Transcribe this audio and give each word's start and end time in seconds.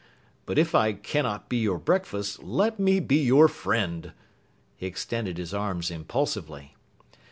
But 0.47 0.57
if 0.57 0.73
I 0.73 0.93
cannot 0.93 1.47
be 1.47 1.57
your 1.57 1.77
breakfast, 1.77 2.41
let 2.41 2.79
me 2.79 2.99
be 2.99 3.17
your 3.23 3.47
friend!" 3.47 4.13
He 4.75 4.87
extended 4.87 5.37
his 5.37 5.53
arms 5.53 5.91
impulsively. 5.91 6.75